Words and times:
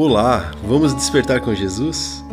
Olá, 0.00 0.52
vamos 0.62 0.94
despertar 0.94 1.40
com 1.40 1.52
Jesus? 1.52 2.24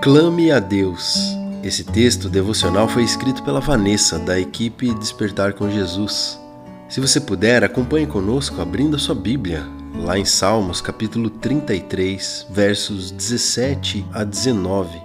Clame 0.00 0.50
a 0.50 0.58
Deus. 0.58 1.18
Esse 1.62 1.84
texto 1.84 2.30
devocional 2.30 2.88
foi 2.88 3.04
escrito 3.04 3.42
pela 3.42 3.60
Vanessa, 3.60 4.18
da 4.18 4.40
equipe 4.40 4.94
Despertar 4.94 5.52
com 5.52 5.70
Jesus. 5.70 6.40
Se 6.88 7.02
você 7.02 7.20
puder, 7.20 7.62
acompanhe 7.62 8.06
conosco 8.06 8.62
abrindo 8.62 8.96
a 8.96 8.98
sua 8.98 9.14
Bíblia, 9.14 9.62
lá 9.94 10.18
em 10.18 10.24
Salmos, 10.24 10.80
capítulo 10.80 11.28
33, 11.28 12.46
versos 12.48 13.10
17 13.10 14.06
a 14.10 14.24
19. 14.24 14.98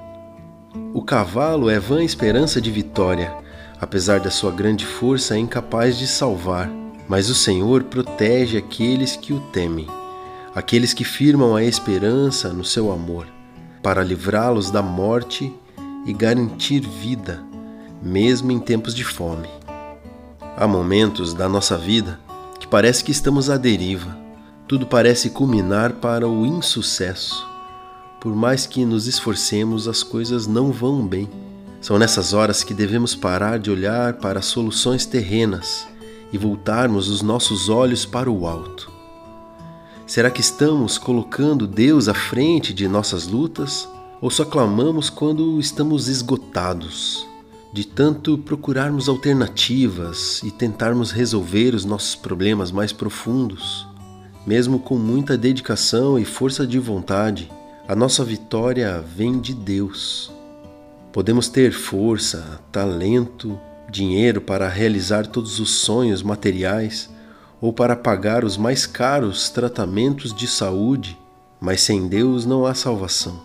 O 0.94 1.02
cavalo 1.02 1.70
é 1.70 1.78
vã 1.78 2.02
esperança 2.02 2.62
de 2.62 2.72
vitória, 2.72 3.34
apesar 3.82 4.22
da 4.22 4.32
sua 4.32 4.54
grande 4.54 4.86
força, 4.86 5.36
é 5.36 5.40
incapaz 5.40 5.98
de 5.98 6.08
salvar, 6.08 6.72
mas 7.06 7.30
o 7.30 7.36
Senhor 7.36 7.84
protege 7.84 8.58
aqueles 8.58 9.18
que 9.18 9.34
o 9.34 9.42
temem 9.52 10.00
aqueles 10.54 10.94
que 10.94 11.04
firmam 11.04 11.56
a 11.56 11.64
esperança 11.64 12.50
no 12.50 12.66
seu 12.66 12.92
amor, 12.92 13.28
para 13.84 14.04
livrá-los 14.04 14.72
da 14.72 14.82
morte 14.82 15.54
e 16.06 16.14
garantir 16.14 16.82
vida, 16.82 17.44
mesmo 18.02 18.52
em 18.52 18.60
tempos 18.60 18.96
de 18.96 19.04
fome. 19.04 19.48
Há 20.58 20.68
momentos 20.68 21.34
da 21.34 21.48
nossa 21.48 21.78
vida 21.78 22.20
que 22.60 22.68
parece 22.68 23.04
que 23.04 23.12
estamos 23.12 23.50
à 23.50 23.58
deriva, 23.58 24.18
tudo 24.68 24.86
parece 24.86 25.30
culminar 25.30 25.94
para 25.94 26.28
o 26.28 26.46
insucesso. 26.46 27.48
Por 28.20 28.36
mais 28.36 28.66
que 28.66 28.86
nos 28.86 29.08
esforcemos, 29.08 29.88
as 29.88 30.04
coisas 30.04 30.46
não 30.46 30.72
vão 30.72 31.08
bem. 31.08 31.30
São 31.80 31.98
nessas 31.98 32.34
horas 32.34 32.64
que 32.64 32.74
devemos 32.74 33.16
parar 33.16 33.58
de 33.58 33.72
olhar 33.72 34.16
para 34.16 34.42
soluções 34.42 35.06
terrenas 35.06 35.88
e 36.34 36.38
voltarmos 36.38 37.08
os 37.08 37.22
nossos 37.22 37.70
olhos 37.70 38.06
para 38.06 38.30
o 38.30 38.46
alto 38.46 38.89
Será 40.10 40.32
que 40.32 40.42
estamos 40.42 40.98
colocando 40.98 41.68
Deus 41.68 42.08
à 42.08 42.16
frente 42.16 42.74
de 42.74 42.88
nossas 42.88 43.28
lutas 43.28 43.88
ou 44.20 44.32
só 44.32 44.44
clamamos 44.44 45.08
quando 45.08 45.60
estamos 45.60 46.08
esgotados? 46.08 47.28
De 47.72 47.86
tanto 47.86 48.36
procurarmos 48.36 49.08
alternativas 49.08 50.42
e 50.42 50.50
tentarmos 50.50 51.12
resolver 51.12 51.76
os 51.76 51.86
nossos 51.86 52.16
problemas 52.16 52.72
mais 52.72 52.92
profundos, 52.92 53.88
mesmo 54.48 54.80
com 54.80 54.98
muita 54.98 55.38
dedicação 55.38 56.18
e 56.18 56.26
força 56.26 56.66
de 56.66 56.80
vontade, 56.80 57.48
a 57.88 57.96
nossa 57.96 58.26
vitória 58.26 59.06
vem 59.16 59.40
de 59.40 59.54
Deus. 59.54 60.32
Podemos 61.14 61.50
ter 61.50 61.72
força, 61.72 62.60
talento, 62.72 63.60
dinheiro 63.92 64.42
para 64.42 64.68
realizar 64.68 65.28
todos 65.28 65.60
os 65.60 65.70
sonhos 65.70 66.24
materiais 66.24 67.12
ou 67.62 67.74
para 67.74 67.96
pagar 67.96 68.44
os 68.44 68.58
mais 68.58 68.86
caros 68.86 69.50
tratamentos 69.50 70.34
de 70.34 70.48
saúde, 70.48 71.18
mas 71.60 71.82
sem 71.82 72.08
Deus 72.08 72.46
não 72.46 72.66
há 72.66 72.74
salvação. 72.74 73.40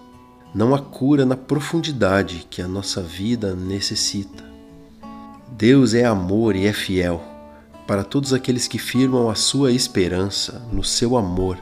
Não 0.55 0.75
há 0.75 0.79
cura 0.79 1.27
na 1.27 1.37
profundidade 1.37 2.47
que 2.49 2.63
a 2.63 2.69
nossa 2.69 3.03
vida 3.03 3.55
necessita. 3.55 4.45
Deus 5.51 5.95
é 5.95 6.05
amor 6.05 6.55
e 6.55 6.67
é 6.67 6.73
fiel 6.73 7.23
para 7.87 8.05
todos 8.05 8.33
aqueles 8.33 8.67
que 8.67 8.79
firmam 8.79 9.29
a 9.29 9.35
sua 9.35 9.73
esperança 9.73 10.67
no 10.73 10.83
seu 10.83 11.17
amor 11.17 11.59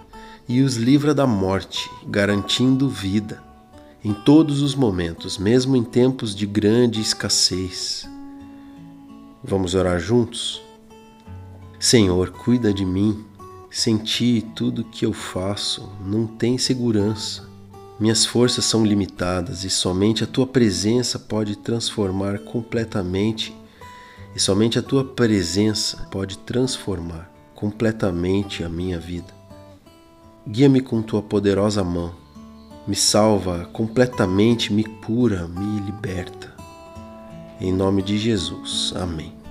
e 0.48 0.60
os 0.60 0.76
livra 0.76 1.14
da 1.14 1.26
morte, 1.26 1.90
garantindo 2.06 2.88
vida 2.88 3.42
em 4.04 4.12
todos 4.12 4.62
os 4.62 4.74
momentos, 4.74 5.38
mesmo 5.38 5.76
em 5.76 5.84
tempos 5.84 6.34
de 6.34 6.44
grande 6.44 7.00
escassez. 7.00 8.08
Vamos 9.44 9.74
orar 9.74 10.00
juntos? 10.00 10.60
Senhor, 11.82 12.30
cuida 12.30 12.72
de 12.72 12.84
mim. 12.84 13.24
Sem 13.68 13.96
ti, 13.96 14.46
tudo 14.54 14.84
que 14.84 15.04
eu 15.04 15.12
faço 15.12 15.90
não 16.06 16.28
tem 16.28 16.56
segurança. 16.56 17.42
Minhas 17.98 18.24
forças 18.24 18.64
são 18.66 18.86
limitadas 18.86 19.64
e 19.64 19.68
somente 19.68 20.22
a 20.22 20.26
tua 20.28 20.46
presença 20.46 21.18
pode 21.18 21.56
transformar 21.56 22.38
completamente, 22.38 23.52
e 24.32 24.38
somente 24.38 24.78
a 24.78 24.82
tua 24.82 25.04
presença 25.04 26.06
pode 26.08 26.38
transformar 26.38 27.28
completamente 27.52 28.62
a 28.62 28.68
minha 28.68 29.00
vida. 29.00 29.34
Guia-me 30.46 30.80
com 30.80 31.02
tua 31.02 31.20
poderosa 31.20 31.82
mão, 31.82 32.14
me 32.86 32.94
salva 32.94 33.68
completamente, 33.72 34.72
me 34.72 34.84
cura, 34.84 35.48
me 35.48 35.80
liberta. 35.80 36.54
Em 37.60 37.72
nome 37.72 38.02
de 38.02 38.18
Jesus. 38.18 38.92
Amém. 38.94 39.41